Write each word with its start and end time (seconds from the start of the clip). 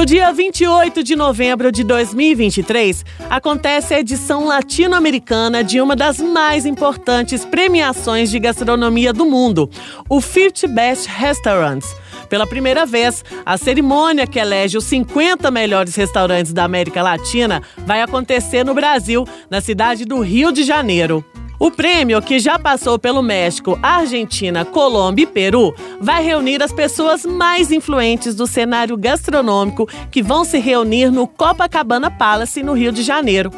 No 0.00 0.06
dia 0.06 0.32
28 0.32 1.02
de 1.02 1.14
novembro 1.14 1.70
de 1.70 1.84
2023, 1.84 3.04
acontece 3.28 3.92
a 3.92 4.00
edição 4.00 4.46
latino-americana 4.46 5.62
de 5.62 5.78
uma 5.78 5.94
das 5.94 6.18
mais 6.18 6.64
importantes 6.64 7.44
premiações 7.44 8.30
de 8.30 8.38
gastronomia 8.38 9.12
do 9.12 9.26
mundo, 9.26 9.68
o 10.08 10.18
50 10.22 10.68
Best 10.68 11.06
Restaurants. 11.06 11.94
Pela 12.30 12.46
primeira 12.46 12.86
vez, 12.86 13.22
a 13.44 13.58
cerimônia 13.58 14.26
que 14.26 14.38
elege 14.38 14.78
os 14.78 14.84
50 14.84 15.50
melhores 15.50 15.94
restaurantes 15.94 16.54
da 16.54 16.64
América 16.64 17.02
Latina 17.02 17.62
vai 17.84 18.00
acontecer 18.00 18.64
no 18.64 18.72
Brasil, 18.72 19.26
na 19.50 19.60
cidade 19.60 20.06
do 20.06 20.20
Rio 20.20 20.50
de 20.50 20.64
Janeiro. 20.64 21.22
O 21.60 21.70
prêmio, 21.70 22.22
que 22.22 22.38
já 22.38 22.58
passou 22.58 22.98
pelo 22.98 23.22
México, 23.22 23.78
Argentina, 23.82 24.64
Colômbia 24.64 25.24
e 25.24 25.26
Peru, 25.26 25.74
vai 26.00 26.24
reunir 26.24 26.62
as 26.62 26.72
pessoas 26.72 27.26
mais 27.26 27.70
influentes 27.70 28.34
do 28.34 28.46
cenário 28.46 28.96
gastronômico 28.96 29.86
que 30.10 30.22
vão 30.22 30.42
se 30.42 30.58
reunir 30.58 31.10
no 31.10 31.26
Copacabana 31.26 32.10
Palace, 32.10 32.62
no 32.62 32.72
Rio 32.72 32.90
de 32.90 33.02
Janeiro. 33.02 33.50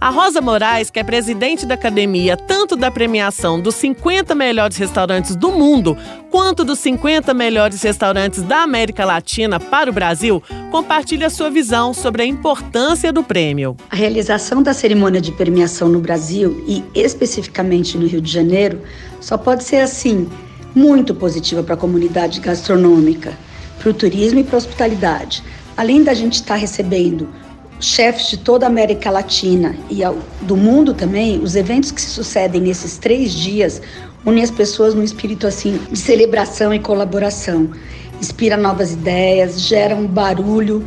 A 0.00 0.08
Rosa 0.08 0.40
Moraes, 0.40 0.88
que 0.88 1.00
é 1.00 1.04
presidente 1.04 1.66
da 1.66 1.74
academia 1.74 2.34
tanto 2.34 2.76
da 2.76 2.90
premiação 2.90 3.60
dos 3.60 3.74
50 3.74 4.34
melhores 4.34 4.78
restaurantes 4.78 5.36
do 5.36 5.52
mundo, 5.52 5.98
quanto 6.30 6.64
dos 6.64 6.78
50 6.78 7.34
melhores 7.34 7.82
restaurantes 7.82 8.42
da 8.42 8.62
América 8.62 9.04
Latina 9.04 9.60
para 9.60 9.90
o 9.90 9.92
Brasil, 9.92 10.42
compartilha 10.70 11.28
sua 11.28 11.50
visão 11.50 11.92
sobre 11.92 12.22
a 12.22 12.26
importância 12.26 13.12
do 13.12 13.22
prêmio. 13.22 13.76
A 13.90 13.96
realização 13.96 14.62
da 14.62 14.72
cerimônia 14.72 15.20
de 15.20 15.32
premiação 15.32 15.88
no 15.88 15.98
Brasil 15.98 16.64
e 16.66 16.82
especificamente 16.94 17.49
no 17.96 18.06
Rio 18.06 18.20
de 18.20 18.30
Janeiro 18.30 18.80
só 19.20 19.36
pode 19.36 19.64
ser 19.64 19.78
assim 19.78 20.28
muito 20.74 21.14
positiva 21.14 21.62
para 21.62 21.74
a 21.74 21.78
comunidade 21.78 22.40
gastronômica, 22.40 23.32
para 23.78 23.90
o 23.90 23.94
turismo 23.94 24.40
e 24.40 24.44
para 24.44 24.56
a 24.56 24.58
hospitalidade. 24.58 25.42
Além 25.76 26.02
da 26.02 26.14
gente 26.14 26.34
estar 26.34 26.56
recebendo 26.56 27.28
chefes 27.80 28.28
de 28.28 28.36
toda 28.36 28.66
a 28.66 28.68
América 28.68 29.10
Latina 29.10 29.74
e 29.90 30.00
do 30.42 30.56
mundo 30.56 30.92
também, 30.94 31.42
os 31.42 31.56
eventos 31.56 31.90
que 31.90 32.00
se 32.00 32.10
sucedem 32.10 32.60
nesses 32.60 32.98
três 32.98 33.32
dias 33.32 33.80
unem 34.24 34.44
as 34.44 34.50
pessoas 34.50 34.94
num 34.94 35.02
espírito 35.02 35.46
assim 35.46 35.80
de 35.90 35.98
celebração 35.98 36.72
e 36.74 36.78
colaboração. 36.78 37.70
Inspira 38.20 38.56
novas 38.56 38.92
ideias, 38.92 39.60
gera 39.62 39.96
um 39.96 40.06
barulho 40.06 40.84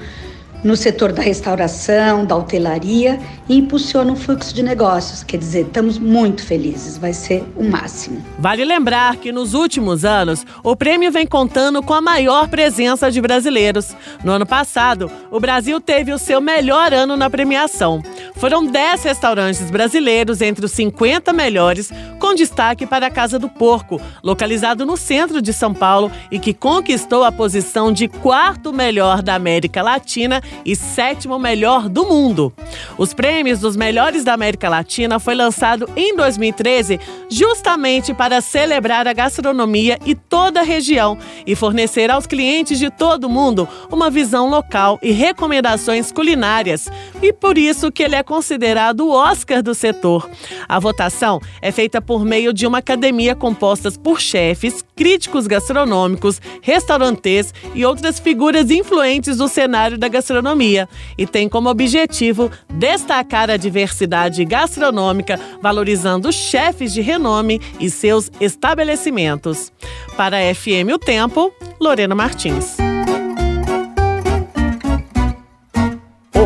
no 0.64 0.75
setor 0.75 1.11
da 1.11 1.22
restauração, 1.22 2.25
da 2.25 2.36
hotelaria 2.36 3.19
e 3.50 3.58
impulsiona 3.58 4.14
o 4.14 4.16
fluxo 4.16 4.53
de 4.53 4.64
negócios. 4.64 5.23
Quer 5.23 5.38
dizer, 5.38 5.66
estamos 5.66 6.00
muito 6.00 6.44
felizes, 6.44 6.97
vai 6.97 7.14
ser 7.14 7.44
o 7.55 7.64
máximo. 7.64 8.23
Vale 8.39 8.64
lembrar 8.64 9.17
que 9.17 9.31
nos 9.31 9.53
últimos 9.53 10.05
anos, 10.05 10.45
o 10.64 10.75
prêmio 10.75 11.11
vem 11.11 11.28
contando 11.28 11.83
com 11.83 11.94
a 11.94 12.02
maior 12.02 12.47
presença 12.47 13.11
de 13.11 13.22
brasileiros. 13.22 13.95
No 14.23 14.31
ano 14.31 14.45
passado, 14.45 15.11
o 15.30 15.39
Brasil 15.39 15.80
teve 15.81 16.14
o 16.14 16.17
seu 16.17 16.39
melhor 16.39 16.94
ano 16.94 17.17
na 17.17 17.30
premiação. 17.30 18.02
Foram 18.36 18.66
10 18.66 19.03
restaurantes 19.03 19.70
brasileiros 19.70 20.42
entre 20.42 20.66
os 20.66 20.72
50 20.72 21.33
melhores, 21.33 21.92
com 22.24 22.34
destaque 22.34 22.86
para 22.86 23.08
a 23.08 23.12
Casa 23.12 23.38
do 23.38 23.50
Porco, 23.50 24.00
localizado 24.24 24.86
no 24.86 24.96
centro 24.96 25.42
de 25.42 25.52
São 25.52 25.74
Paulo 25.74 26.10
e 26.32 26.40
que 26.40 26.54
conquistou 26.54 27.22
a 27.26 27.34
posição 27.34 27.92
de 27.92 28.08
quarto 28.08 28.72
melhor 28.72 29.22
da 29.22 29.36
América 29.36 29.82
Latina 29.82 30.42
e 30.66 30.73
sétimo 30.73 31.38
melhor 31.38 31.89
do 31.89 32.06
mundo. 32.06 32.54
Os 32.98 33.14
prêmios 33.14 33.59
dos 33.59 33.76
melhores 33.76 34.23
da 34.23 34.33
América 34.33 34.70
Latina 34.70 35.20
foi 35.20 35.36
lançado 35.36 35.89
em 35.95 36.15
2013 36.15 36.99
justamente 37.30 38.14
para 38.14 38.42
celebrar 38.42 39.08
a 39.08 39.14
gastronomia 39.14 39.98
e 40.05 40.14
toda 40.14 40.59
a 40.59 40.64
região 40.64 41.17
e 41.45 41.55
fornecer 41.55 42.11
aos 42.11 42.27
clientes 42.27 42.77
de 42.77 42.89
todo 42.89 43.26
o 43.26 43.30
mundo 43.30 43.67
uma 43.92 44.09
visão 44.09 44.49
local 44.49 44.99
e 45.02 45.11
recomendações 45.11 46.11
culinárias. 46.11 46.87
E 47.21 47.33
por 47.33 47.58
isso 47.58 47.92
que 47.92 48.03
ele 48.03 48.15
é 48.15 48.23
considerado 48.23 49.02
o 49.02 49.11
Oscar 49.11 49.64
do 49.64 49.73
setor. 49.73 50.30
A 50.67 50.80
votação 50.80 51.39
é 51.61 51.71
feita 51.71 52.02
por 52.02 52.23
meio 52.23 52.53
de 52.53 52.67
uma 52.67 52.77
academia 52.77 53.36
composta 53.36 53.92
por 53.92 54.21
chefes, 54.21 54.83
críticos 54.95 55.48
gastronômicos, 55.48 56.42
restaurantes 56.61 57.54
e 57.73 57.86
outras 57.86 58.20
figuras 58.20 58.70
influentes 58.70 59.37
do 59.37 59.48
cenário 59.48 59.98
da 59.98 60.08
gastronomia 60.08 60.87
e 61.17 61.26
tem 61.26 61.49
como 61.49 61.70
objetivo 61.70 62.52
destacar 62.70 63.49
a 63.49 63.58
diversidade 63.58 64.43
gastronômica, 64.45 65.39
valorizando 65.61 66.32
chefes 66.32 66.93
de 66.93 67.02
renome 67.02 67.59
e 67.80 67.89
seus 67.89 68.32
estabelecimentos. 68.39 69.71
Para 70.15 70.37
a 70.37 70.55
FM 70.55 70.93
O 70.93 70.99
Tempo, 70.99 71.52
Lorena 71.80 72.15
Martins. 72.15 72.77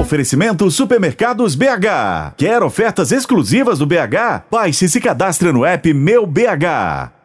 Oferecimento 0.07 0.72
Supermercados 0.72 1.53
BH. 1.56 2.36
Quer 2.38 2.63
ofertas 2.63 3.12
exclusivas 3.12 3.80
do 3.80 3.86
BH? 3.86 4.46
Baixe 4.50 4.86
e 4.86 4.90
se 4.90 5.02
cadastre 5.02 5.52
no 5.52 5.66
app 5.66 5.94
Meu 5.94 6.25
BH. 6.25 7.17